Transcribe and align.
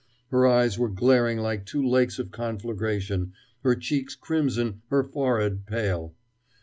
Her 0.31 0.47
eyes 0.47 0.79
were 0.79 0.89
glaring 0.89 1.37
like 1.37 1.63
two 1.63 1.87
lakes 1.87 2.17
of 2.17 2.31
conflagration, 2.31 3.33
her 3.61 3.75
cheeks 3.75 4.15
crimson, 4.15 4.81
her 4.89 5.03
forehead 5.03 5.67
pale. 5.67 6.15